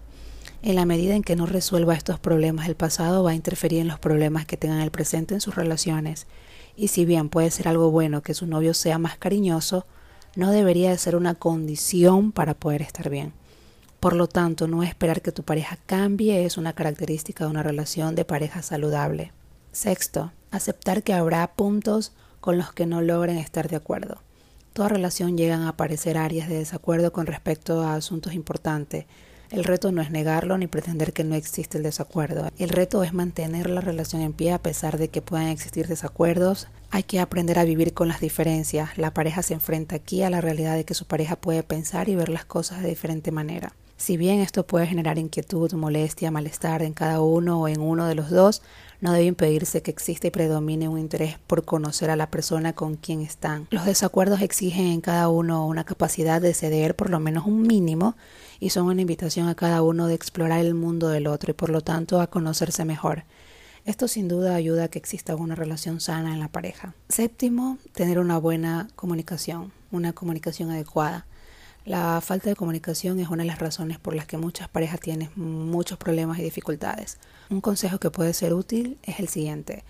En 0.64 0.76
la 0.76 0.86
medida 0.86 1.16
en 1.16 1.24
que 1.24 1.36
no 1.36 1.48
resuelva 1.48 1.96
estos 1.96 2.20
problemas 2.20 2.68
del 2.68 2.76
pasado, 2.76 3.24
va 3.24 3.32
a 3.32 3.36
interferir 3.36 3.80
en 3.80 3.88
los 3.88 3.98
problemas 3.98 4.46
que 4.46 4.58
tengan 4.58 4.82
el 4.82 4.92
presente 4.92 5.34
en 5.34 5.42
sus 5.42 5.56
relaciones. 5.56 6.28
Y 6.76 6.90
si 6.90 7.04
bien 7.04 7.30
puede 7.30 7.50
ser 7.50 7.68
algo 7.68 7.90
bueno 7.90 8.22
que 8.22 8.36
su 8.36 8.46
novio 8.46 8.76
sea 8.76 9.00
más 9.00 9.18
cariñoso, 9.18 9.88
no 10.36 10.52
debería 10.52 10.92
de 10.92 11.00
ser 11.00 11.16
una 11.16 11.34
condición 11.34 12.32
para 12.32 12.54
poder 12.54 12.84
estar 12.84 13.10
bien. 13.10 13.34
Por 14.00 14.16
lo 14.16 14.28
tanto, 14.28 14.68
no 14.68 14.84
esperar 14.84 15.22
que 15.22 15.32
tu 15.32 15.44
pareja 15.44 15.78
cambie 15.88 16.46
es 16.46 16.58
una 16.58 16.74
característica 16.74 17.44
de 17.44 17.50
una 17.50 17.64
relación 17.64 18.14
de 18.14 18.26
pareja 18.26 18.62
saludable. 18.62 19.32
Sexto, 19.72 20.32
aceptar 20.52 21.02
que 21.02 21.14
habrá 21.14 21.54
puntos 21.54 22.14
con 22.40 22.58
los 22.58 22.72
que 22.72 22.86
no 22.86 23.02
logren 23.02 23.38
estar 23.38 23.68
de 23.68 23.78
acuerdo. 23.78 24.22
Toda 24.74 24.90
relación 24.90 25.38
llegan 25.38 25.62
a 25.62 25.70
aparecer 25.70 26.18
áreas 26.18 26.50
de 26.50 26.58
desacuerdo 26.58 27.12
con 27.12 27.26
respecto 27.26 27.82
a 27.82 27.96
asuntos 27.96 28.34
importantes, 28.34 29.06
el 29.52 29.66
reto 29.66 29.92
no 29.92 30.02
es 30.02 30.12
negarlo 30.12 30.58
ni 30.58 30.68
pretender 30.68 31.12
que 31.12 31.24
no 31.24 31.36
existe 31.36 31.78
el 31.78 31.84
desacuerdo. 31.84 32.50
El 32.58 32.70
reto 32.70 33.04
es 33.04 33.14
mantener 33.14 33.70
la 33.70 33.82
relación 33.82 34.22
en 34.22 34.32
pie 34.32 34.54
a 34.54 34.62
pesar 34.62 34.98
de 34.98 35.10
que 35.10 35.22
puedan 35.22 35.48
existir 35.48 35.88
desacuerdos. 35.88 36.68
Hay 36.90 37.04
que 37.04 37.20
aprender 37.20 37.60
a 37.60 37.66
vivir 37.66 37.94
con 37.94 38.08
las 38.08 38.22
diferencias. 38.22 38.98
La 38.98 39.14
pareja 39.14 39.44
se 39.44 39.54
enfrenta 39.54 39.98
aquí 39.98 40.24
a 40.24 40.30
la 40.30 40.42
realidad 40.42 40.76
de 40.76 40.86
que 40.86 40.94
su 40.94 41.06
pareja 41.06 41.36
puede 41.36 41.64
pensar 41.64 42.08
y 42.08 42.16
ver 42.16 42.30
las 42.30 42.46
cosas 42.46 42.82
de 42.82 42.90
diferente 42.90 43.32
manera. 43.32 43.74
Si 44.02 44.18
bien 44.18 44.40
esto 44.40 44.66
puede 44.66 44.88
generar 44.88 45.20
inquietud, 45.20 45.72
molestia, 45.74 46.32
malestar 46.32 46.82
en 46.82 46.94
cada 46.94 47.22
uno 47.22 47.62
o 47.62 47.68
en 47.68 47.80
uno 47.82 48.08
de 48.08 48.16
los 48.16 48.32
dos, 48.32 48.64
no 49.00 49.12
debe 49.12 49.26
impedirse 49.26 49.84
que 49.84 49.92
exista 49.92 50.26
y 50.26 50.32
predomine 50.32 50.88
un 50.88 50.98
interés 50.98 51.38
por 51.46 51.66
conocer 51.66 52.10
a 52.10 52.16
la 52.16 52.32
persona 52.32 52.74
con 52.74 52.96
quien 52.96 53.22
están. 53.22 53.68
Los 53.70 53.86
desacuerdos 53.86 54.42
exigen 54.42 54.88
en 54.88 55.02
cada 55.02 55.30
uno 55.30 55.68
una 55.68 55.84
capacidad 55.84 56.42
de 56.42 56.56
ceder 56.56 56.96
por 56.96 57.12
lo 57.12 57.20
menos 57.20 57.46
un 57.46 57.62
mínimo 57.62 58.16
y 58.60 58.72
son 58.72 58.88
una 58.88 59.02
invitación 59.02 59.48
a 59.48 59.54
cada 59.54 59.84
uno 59.84 60.08
de 60.08 60.16
explorar 60.16 60.62
el 60.66 60.74
mundo 60.74 61.10
del 61.10 61.28
otro 61.28 61.52
y 61.52 61.54
por 61.54 61.70
lo 61.70 61.82
tanto 61.82 62.22
a 62.22 62.26
conocerse 62.32 62.86
mejor. 62.86 63.26
Esto 63.86 64.08
sin 64.08 64.28
duda 64.28 64.56
ayuda 64.56 64.86
a 64.86 64.88
que 64.88 64.98
exista 64.98 65.36
una 65.36 65.54
relación 65.54 66.02
sana 66.02 66.34
en 66.34 66.40
la 66.40 66.48
pareja. 66.48 66.96
Séptimo, 67.10 67.78
tener 67.94 68.18
una 68.18 68.40
buena 68.40 68.88
comunicación, 68.96 69.72
una 69.92 70.14
comunicación 70.14 70.72
adecuada. 70.72 71.28
La 71.84 72.22
falta 72.22 72.48
de 72.48 72.56
comunicación 72.56 73.20
es 73.20 73.30
una 73.30 73.42
de 73.42 73.48
las 73.48 73.58
razones 73.58 73.98
por 73.98 74.14
las 74.14 74.28
que 74.28 74.38
muchas 74.38 74.70
parejas 74.70 75.00
tienen 75.00 75.32
muchos 75.36 75.98
problemas 75.98 76.38
y 76.38 76.44
dificultades. 76.44 77.18
Un 77.50 77.60
consejo 77.60 77.98
que 77.98 78.12
puede 78.12 78.34
ser 78.34 78.54
útil 78.54 79.00
es 79.02 79.20
el 79.20 79.28
siguiente. 79.30 79.84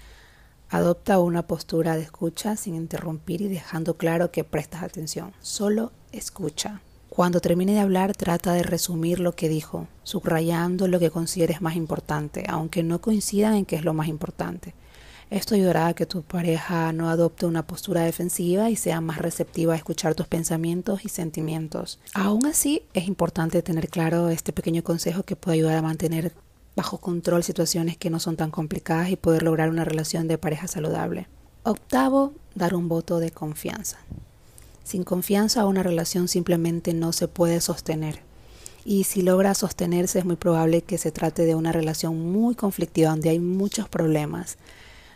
Adopta 0.70 1.20
una 1.20 1.48
postura 1.48 1.98
de 1.98 2.04
escucha 2.04 2.56
sin 2.56 2.76
interrumpir 2.76 3.42
y 3.42 3.50
dejando 3.50 3.98
claro 3.98 4.32
que 4.32 4.46
prestas 4.46 4.84
atención. 4.84 5.34
Solo 5.42 5.92
escucha. 6.14 6.82
Cuando 7.10 7.42
termine 7.42 7.74
de 7.74 7.82
hablar, 7.82 8.16
trata 8.16 8.54
de 8.54 8.64
resumir 8.64 9.20
lo 9.20 9.36
que 9.36 9.50
dijo, 9.50 9.90
subrayando 10.04 10.88
lo 10.88 10.98
que 10.98 11.12
consideres 11.12 11.62
más 11.62 11.76
importante, 11.76 12.46
aunque 12.48 12.84
no 12.84 13.02
coincidan 13.02 13.56
en 13.56 13.66
qué 13.66 13.76
es 13.76 13.84
lo 13.84 13.94
más 13.94 14.08
importante. 14.08 14.74
Esto 15.32 15.56
ayudará 15.56 15.88
a 15.88 15.94
que 15.94 16.06
tu 16.06 16.24
pareja 16.24 16.92
no 16.92 17.10
adopte 17.10 17.46
una 17.46 17.66
postura 17.66 18.02
defensiva 18.02 18.70
y 18.70 18.76
sea 18.76 19.00
más 19.00 19.20
receptiva 19.20 19.74
a 19.74 19.78
escuchar 19.78 20.14
tus 20.14 20.28
pensamientos 20.28 21.06
y 21.06 21.10
sentimientos. 21.10 22.00
Aún 22.14 22.46
así, 22.46 22.84
es 22.94 23.08
importante 23.08 23.62
tener 23.62 23.88
claro 23.88 24.28
este 24.28 24.52
pequeño 24.52 24.84
consejo 24.84 25.24
que 25.24 25.38
puede 25.38 25.56
ayudar 25.56 25.78
a 25.78 25.82
mantener 25.82 26.34
bajo 26.76 26.98
control 26.98 27.46
situaciones 27.46 27.96
que 27.96 28.10
no 28.10 28.20
son 28.20 28.36
tan 28.36 28.52
complicadas 28.52 29.10
y 29.10 29.16
poder 29.16 29.44
lograr 29.44 29.70
una 29.70 29.86
relación 29.86 30.28
de 30.28 30.38
pareja 30.38 30.68
saludable. 30.68 31.30
Octavo, 31.64 32.34
dar 32.54 32.76
un 32.76 32.90
voto 32.90 33.20
de 33.20 33.32
confianza. 33.32 34.00
Sin 34.84 35.06
confianza 35.06 35.66
una 35.66 35.82
relación 35.82 36.28
simplemente 36.28 36.94
no 36.94 37.14
se 37.14 37.30
puede 37.30 37.62
sostener. 37.62 38.20
Y 38.84 39.06
si 39.06 39.22
logra 39.22 39.54
sostenerse 39.54 40.20
es 40.20 40.26
muy 40.26 40.36
probable 40.36 40.82
que 40.82 40.98
se 40.98 41.14
trate 41.14 41.46
de 41.46 41.56
una 41.56 41.72
relación 41.72 42.20
muy 42.34 42.54
conflictiva 42.54 43.12
donde 43.12 43.30
hay 43.30 43.40
muchos 43.40 43.88
problemas. 43.88 44.58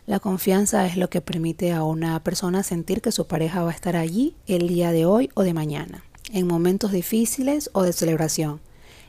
La 0.08 0.20
confianza 0.20 0.86
es 0.86 0.98
lo 0.98 1.10
que 1.10 1.22
permite 1.22 1.72
a 1.72 1.84
una 1.84 2.24
persona 2.24 2.62
sentir 2.62 3.02
que 3.02 3.12
su 3.12 3.26
pareja 3.26 3.64
va 3.64 3.72
a 3.72 3.74
estar 3.74 3.96
allí 3.96 4.36
el 4.46 4.68
día 4.68 4.92
de 4.92 5.08
hoy 5.08 5.32
o 5.34 5.42
de 5.42 5.56
mañana, 5.56 6.04
en 6.32 6.46
momentos 6.46 6.92
difíciles 6.92 7.72
o 7.74 7.82
de 7.82 7.92
celebración. 7.92 8.62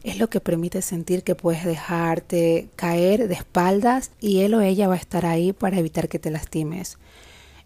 Es 0.04 0.18
lo 0.18 0.30
que 0.30 0.40
permite 0.40 0.80
sentir 0.80 1.22
que 1.22 1.34
puedes 1.34 1.66
dejarte 1.66 2.70
caer 2.76 3.28
de 3.28 3.34
espaldas 3.34 4.10
y 4.20 4.40
él 4.40 4.54
o 4.54 4.62
ella 4.62 4.88
va 4.88 4.94
a 4.94 4.98
estar 4.98 5.26
ahí 5.26 5.52
para 5.52 5.78
evitar 5.78 6.08
que 6.08 6.18
te 6.18 6.30
lastimes. 6.30 6.96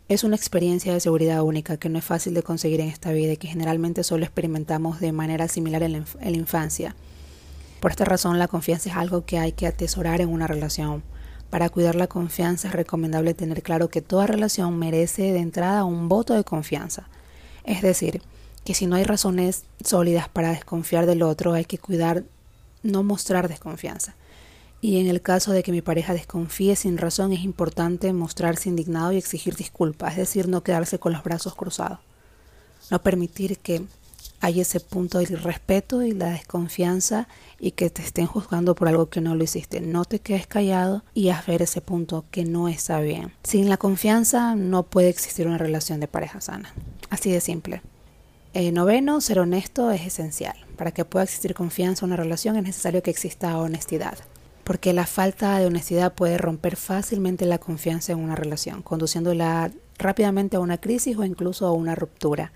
Es 0.09 0.25
una 0.25 0.35
experiencia 0.35 0.93
de 0.93 0.99
seguridad 0.99 1.45
única 1.45 1.77
que 1.77 1.89
no 1.89 1.99
es 2.01 2.05
fácil 2.05 2.35
de 2.35 2.43
conseguir 2.43 2.81
en 2.81 2.89
esta 2.89 3.13
vida 3.13 3.35
y 3.35 3.37
que 3.37 3.47
generalmente 3.47 4.03
solo 4.03 4.25
experimentamos 4.25 4.99
de 4.99 5.13
manera 5.13 5.47
similar 5.47 5.85
en 5.85 5.93
la, 5.93 6.31
infancia. 6.31 6.97
Por 7.79 7.93
esta 7.93 8.05
razón, 8.05 8.41
la 8.41 8.49
confianza 8.49 8.91
es 8.91 8.97
algo 8.97 9.25
que 9.25 9.39
hay 9.39 9.53
que 9.53 9.69
atesorar 9.69 10.21
en 10.21 10.31
una 10.31 10.49
relación. 10.49 11.05
Para 11.51 11.69
cuidar 11.69 11.97
la 11.97 12.07
confianza 12.07 12.69
es 12.69 12.75
recomendable 12.75 13.35
tener 13.35 13.63
claro 13.63 13.89
que 13.89 14.03
toda 14.03 14.27
relación 14.27 14.79
merece 14.79 15.33
de 15.33 15.41
entrada 15.41 15.85
un 15.85 16.09
voto 16.09 16.35
de 16.35 16.45
confianza. 16.45 17.09
Es 17.65 17.83
decir, 17.83 18.23
que 18.65 18.75
si 18.75 18.87
no 18.87 18.97
hay 18.97 19.05
razones 19.05 19.65
sólidas 19.85 20.29
para 20.29 20.51
desconfiar 20.51 21.07
del 21.07 21.23
otro, 21.23 21.53
hay 21.53 21.65
que 21.65 21.79
cuidar 21.79 22.25
no 22.83 23.03
mostrar 23.03 23.49
desconfianza. 23.49 24.15
Y 24.81 25.01
en 25.01 25.09
el 25.09 25.21
caso 25.21 25.53
de 25.53 25.63
que 25.63 25.73
mi 25.73 25.83
pareja 25.83 26.15
desconfíe 26.15 26.77
sin 26.77 26.97
razón, 26.97 27.33
es 27.33 27.41
importante 27.41 28.13
mostrarse 28.13 28.69
indignado 28.69 29.13
y 29.13 29.19
exigir 29.19 29.57
disculpas, 29.57 30.13
es 30.13 30.19
decir, 30.19 30.49
no 30.49 30.63
quedarse 30.63 30.99
con 30.99 31.13
los 31.13 31.23
brazos 31.23 31.55
cruzados. 31.55 31.99
No 32.91 33.03
permitir 33.03 33.59
que 33.59 33.83
haya 34.41 34.63
ese 34.63 34.81
punto 34.81 35.19
de 35.19 35.25
irrespeto 35.25 36.03
y 36.03 36.13
la 36.13 36.31
desconfianza 36.31 37.29
y 37.59 37.73
que 37.73 37.91
te 37.91 38.03
estén 38.03 38.27
juzgando 38.27 38.75
por 38.75 38.89
algo 38.89 39.09
que 39.09 39.21
no 39.21 39.35
lo 39.35 39.45
hiciste. 39.45 39.81
No 39.81 40.05
te 40.05 40.19
quedes 40.19 40.47
callado 40.47 41.05
y 41.15 41.29
haz 41.29 41.47
ver 41.47 41.63
ese 41.63 41.81
punto 41.81 42.25
que 42.31 42.45
no 42.45 42.69
está 42.69 43.01
bien. 43.01 43.33
Sin 43.45 43.69
la 43.69 43.77
confianza 43.77 44.55
no 44.55 44.85
puede 44.85 45.09
existir 45.09 45.47
una 45.47 45.59
relación 45.59 46.01
de 46.01 46.09
pareja 46.09 46.41
sana. 46.41 46.75
Así 47.11 47.31
de 47.31 47.41
simple. 47.41 47.83
Eh, 48.53 48.73
noveno, 48.73 49.21
ser 49.21 49.39
honesto 49.39 49.91
es 49.91 50.07
esencial. 50.07 50.57
Para 50.77 50.93
que 50.93 51.05
pueda 51.05 51.25
existir 51.25 51.55
confianza 51.55 52.05
en 52.05 52.13
una 52.13 52.23
relación 52.23 52.57
es 52.57 52.65
necesario 52.65 53.03
que 53.03 53.11
exista 53.11 53.59
honestidad 53.59 54.19
porque 54.71 54.93
la 54.93 55.05
falta 55.05 55.59
de 55.59 55.67
honestidad 55.67 56.15
puede 56.15 56.39
romper 56.39 56.77
fácilmente 56.77 57.45
la 57.45 57.59
confianza 57.59 58.13
en 58.13 58.21
una 58.21 58.37
relación, 58.37 58.83
conduciéndola 58.83 59.73
rápidamente 59.99 60.57
a 60.57 60.61
una 60.61 60.79
crisis 60.79 61.17
o 61.17 61.25
incluso 61.25 61.67
a 61.67 61.73
una 61.73 61.97
ruptura. 61.97 62.53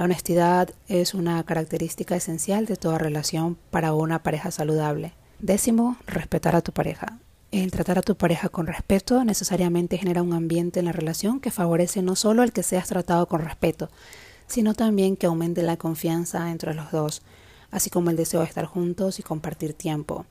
La 0.00 0.04
honestidad 0.04 0.70
es 0.88 1.12
una 1.12 1.44
característica 1.44 2.16
esencial 2.16 2.64
de 2.64 2.76
toda 2.76 2.96
relación 2.96 3.58
para 3.70 3.92
una 3.92 4.22
pareja 4.22 4.50
saludable. 4.50 5.12
Décimo, 5.40 5.98
respetar 6.06 6.56
a 6.56 6.62
tu 6.62 6.72
pareja. 6.72 7.18
El 7.50 7.70
tratar 7.70 7.98
a 7.98 8.02
tu 8.02 8.14
pareja 8.14 8.48
con 8.48 8.66
respeto 8.66 9.22
necesariamente 9.26 9.98
genera 9.98 10.22
un 10.22 10.32
ambiente 10.32 10.80
en 10.80 10.86
la 10.86 10.92
relación 10.92 11.38
que 11.38 11.50
favorece 11.50 12.00
no 12.00 12.16
solo 12.16 12.42
el 12.42 12.54
que 12.54 12.62
seas 12.62 12.88
tratado 12.88 13.26
con 13.26 13.42
respeto, 13.42 13.90
sino 14.46 14.72
también 14.72 15.16
que 15.16 15.26
aumente 15.26 15.62
la 15.62 15.76
confianza 15.76 16.50
entre 16.50 16.72
los 16.72 16.90
dos, 16.92 17.20
así 17.70 17.90
como 17.90 18.08
el 18.08 18.16
deseo 18.16 18.40
de 18.40 18.46
estar 18.46 18.64
juntos 18.64 19.18
y 19.18 19.22
compartir 19.22 19.74
tiempo. 19.74 20.24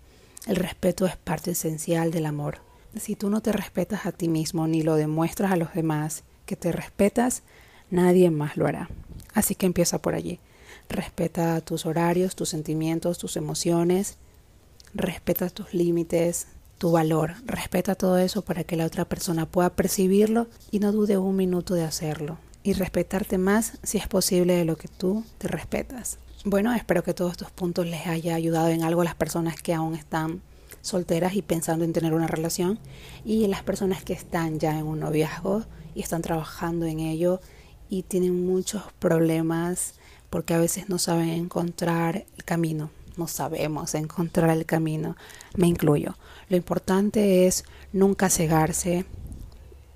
El 0.47 0.55
respeto 0.55 1.05
es 1.05 1.15
parte 1.15 1.51
esencial 1.51 2.09
del 2.09 2.25
amor. 2.25 2.57
Si 2.99 3.15
tú 3.15 3.29
no 3.29 3.41
te 3.41 3.51
respetas 3.51 4.08
a 4.08 4.13
ti 4.13 4.29
mismo 4.29 4.65
ni 4.65 4.82
lo 4.82 4.95
demuestras 4.95 5.51
a 5.51 5.58
los 5.58 5.75
demás 5.75 6.23
que 6.47 6.55
te 6.55 6.71
respetas, 6.71 7.43
nadie 7.91 8.32
más 8.32 8.58
lo 8.58 8.65
hará. 8.65 8.89
Así 9.33 9.55
que 9.55 9.65
empieza 9.65 10.01
por 10.01 10.15
allí. 10.15 10.39
Respeta 10.89 11.61
tus 11.61 11.85
horarios, 11.85 12.35
tus 12.35 12.49
sentimientos, 12.49 13.17
tus 13.17 13.37
emociones. 13.37 14.17
Respeta 14.93 15.49
tus 15.49 15.73
límites, 15.73 16.47
tu 16.77 16.91
valor. 16.91 17.35
Respeta 17.45 17.95
todo 17.95 18.17
eso 18.17 18.41
para 18.41 18.63
que 18.63 18.75
la 18.75 18.85
otra 18.85 19.05
persona 19.05 19.45
pueda 19.45 19.69
percibirlo 19.69 20.47
y 20.71 20.79
no 20.79 20.91
dude 20.91 21.17
un 21.17 21.35
minuto 21.35 21.75
de 21.75 21.83
hacerlo. 21.83 22.37
Y 22.63 22.73
respetarte 22.73 23.37
más 23.37 23.73
si 23.83 23.97
es 23.97 24.07
posible 24.07 24.55
de 24.55 24.65
lo 24.65 24.77
que 24.77 24.87
tú 24.87 25.23
te 25.37 25.47
respetas. 25.47 26.17
Bueno, 26.45 26.73
espero 26.73 27.03
que 27.03 27.13
todos 27.13 27.31
estos 27.31 27.51
puntos 27.51 27.85
les 27.85 28.07
haya 28.07 28.33
ayudado 28.33 28.69
en 28.69 28.83
algo 28.83 29.01
a 29.01 29.05
las 29.05 29.15
personas 29.15 29.61
que 29.61 29.73
aún 29.73 29.93
están 29.93 30.41
solteras 30.81 31.35
y 31.35 31.41
pensando 31.41 31.83
en 31.83 31.93
tener 31.93 32.13
una 32.13 32.27
relación 32.27 32.79
y 33.25 33.45
las 33.47 33.63
personas 33.63 34.03
que 34.03 34.13
están 34.13 34.59
ya 34.59 34.79
en 34.79 34.85
un 34.85 35.01
noviazgo 35.01 35.65
y 35.95 36.01
están 36.01 36.21
trabajando 36.21 36.85
en 36.85 36.99
ello 36.99 37.41
y 37.89 38.04
tienen 38.04 38.45
muchos 38.45 38.84
problemas 38.99 39.95
porque 40.30 40.54
a 40.54 40.60
veces 40.60 40.89
no 40.89 40.99
saben 40.99 41.30
encontrar 41.30 42.25
el 42.38 42.43
camino, 42.43 42.91
no 43.17 43.28
sabemos 43.28 43.95
encontrar 43.95 44.52
el 44.52 44.65
camino, 44.65 45.15
me 45.56 45.67
incluyo. 45.67 46.15
Lo 46.49 46.58
importante 46.58 47.47
es 47.47 47.63
nunca 47.91 48.30
cegarse, 48.30 49.06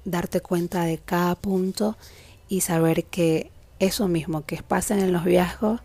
darte 0.06 0.41
cuenta 0.41 0.84
de 0.84 0.97
cada 0.97 1.36
punto 1.36 1.97
y 2.49 2.62
saber 2.62 3.06
que 3.06 3.51
eso 3.79 4.08
mismo 4.08 4.45
que 4.45 4.62
pasa 4.63 4.97
en 4.97 5.12
los 5.12 5.23
viajes 5.23 5.79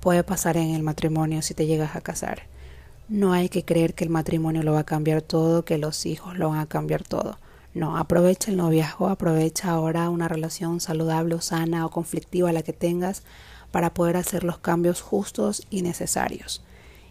puede 0.00 0.24
pasar 0.24 0.56
en 0.56 0.74
el 0.74 0.82
matrimonio 0.82 1.42
si 1.42 1.54
te 1.54 1.66
llegas 1.66 1.94
a 1.94 2.00
casar. 2.00 2.42
No 3.08 3.32
hay 3.32 3.48
que 3.48 3.64
creer 3.64 3.94
que 3.94 4.04
el 4.04 4.10
matrimonio 4.10 4.62
lo 4.62 4.72
va 4.72 4.80
a 4.80 4.84
cambiar 4.84 5.22
todo, 5.22 5.64
que 5.64 5.78
los 5.78 6.06
hijos 6.06 6.36
lo 6.38 6.48
van 6.48 6.58
a 6.58 6.66
cambiar 6.66 7.04
todo. 7.04 7.38
No, 7.74 7.96
aprovecha 7.96 8.50
el 8.50 8.58
noviazgo, 8.58 9.08
aprovecha 9.08 9.70
ahora 9.70 10.10
una 10.10 10.28
relación 10.28 10.80
saludable 10.80 11.34
o 11.34 11.40
sana 11.40 11.86
o 11.86 11.90
conflictiva 11.90 12.52
la 12.52 12.62
que 12.62 12.74
tengas 12.74 13.22
para 13.70 13.94
poder 13.94 14.18
hacer 14.18 14.44
los 14.44 14.58
cambios 14.58 15.00
justos 15.00 15.66
y 15.70 15.82
necesarios. 15.82 16.62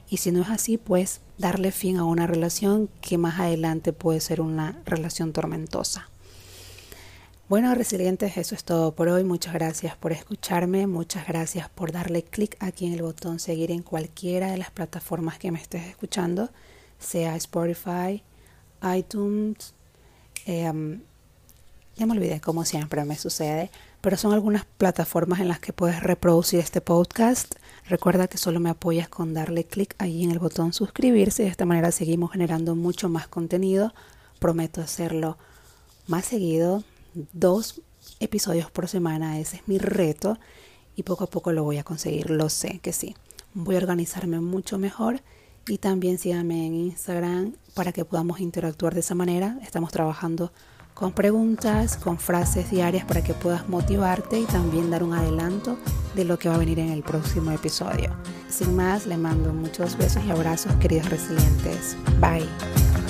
Y 0.10 0.18
si 0.18 0.32
no 0.32 0.42
es 0.42 0.50
así, 0.50 0.78
pues 0.78 1.22
darle 1.38 1.72
fin 1.72 1.98
a 1.98 2.04
una 2.04 2.28
relación 2.28 2.90
que 3.02 3.18
más 3.18 3.40
adelante 3.40 3.94
puede 3.94 4.20
ser 4.20 4.42
una 4.42 4.80
relación 4.86 5.34
tormentosa. 5.34 6.10
Bueno, 7.50 7.74
resilientes, 7.76 8.38
eso 8.38 8.56
es 8.56 8.64
todo 8.64 8.94
por 8.94 9.10
hoy. 9.10 9.24
Muchas 9.24 9.54
gracias 9.54 9.98
por 9.98 10.14
escucharme. 10.14 10.88
Muchas 10.88 11.28
gracias 11.28 11.70
por 11.70 11.92
darle 11.92 12.24
clic 12.24 12.56
aquí 12.60 12.86
en 12.86 12.94
el 12.94 13.02
botón 13.02 13.40
seguir 13.40 13.72
en 13.72 13.82
cualquiera 13.82 14.52
de 14.52 14.58
las 14.58 14.72
plataformas 14.72 15.38
que 15.38 15.52
me 15.52 15.60
estés 15.60 15.88
escuchando, 15.88 16.50
sea 17.00 17.36
Spotify, 17.36 18.24
iTunes. 18.96 19.74
Em, 20.46 21.02
ya 21.98 22.06
me 22.06 22.14
olvidé, 22.14 22.42
como 22.42 22.66
siempre 22.66 23.04
me 23.06 23.18
sucede, 23.18 23.70
pero 24.02 24.18
son 24.18 24.34
algunas 24.34 24.66
plataformas 24.66 25.40
en 25.40 25.48
las 25.48 25.60
que 25.60 25.74
puedes 25.74 26.02
reproducir 26.02 26.60
este 26.60 26.82
podcast. 26.82 27.56
Recuerda 27.88 28.28
que 28.28 28.38
solo 28.38 28.60
me 28.60 28.70
apoyas 28.70 29.10
con 29.10 29.34
darle 29.34 29.66
clic 29.66 29.96
ahí 30.00 30.24
en 30.24 30.32
el 30.32 30.40
botón 30.40 30.74
suscribirse. 30.74 31.44
De 31.44 31.50
esta 31.50 31.66
manera 31.66 31.92
seguimos 31.92 32.32
generando 32.32 32.76
mucho 32.76 33.10
más 33.10 33.28
contenido. 33.28 33.94
Prometo 34.40 34.82
hacerlo 34.82 35.38
más 36.08 36.26
seguido 36.26 36.84
dos 37.34 37.82
episodios 38.20 38.72
por 38.72 38.88
semana, 38.88 39.40
ese 39.40 39.58
es 39.58 39.68
mi 39.68 39.78
reto 39.78 40.40
y 40.96 41.04
poco 41.04 41.26
a 41.26 41.30
poco 41.30 41.52
lo 41.52 41.64
voy 41.64 41.78
a 41.78 41.84
conseguir, 41.84 42.30
lo 42.30 42.50
sé 42.50 42.80
que 42.80 42.94
sí. 42.94 43.16
Voy 43.54 43.76
a 43.76 43.80
organizarme 43.80 44.40
mucho 44.40 44.78
mejor 44.78 45.22
y 45.68 45.78
también 45.78 46.18
síganme 46.18 46.66
en 46.66 46.76
Instagram 46.76 47.54
para 47.74 47.92
que 47.92 48.06
podamos 48.06 48.40
interactuar 48.40 48.94
de 48.94 49.02
esa 49.02 49.16
manera. 49.16 49.58
Estamos 49.62 49.92
trabajando 49.92 50.52
con 50.94 51.14
preguntas, 51.14 51.98
con 51.98 52.20
frases 52.20 52.70
diarias 52.70 53.06
para 53.06 53.24
que 53.24 53.34
puedas 53.34 53.68
motivarte 53.70 54.40
y 54.40 54.46
también 54.46 54.90
dar 54.90 55.04
un 55.04 55.14
adelanto 55.14 55.78
de 56.16 56.26
lo 56.26 56.38
que 56.38 56.50
va 56.50 56.56
a 56.56 56.60
venir 56.60 56.80
en 56.80 56.90
el 56.90 57.04
próximo 57.04 57.52
episodio. 57.52 58.12
Sin 58.50 58.76
más, 58.76 59.08
le 59.08 59.18
mando 59.18 59.54
muchos 59.54 59.98
besos 59.98 60.24
y 60.26 60.32
abrazos, 60.32 60.74
queridos 60.76 61.10
resilientes. 61.10 61.96
Bye. 62.20 63.01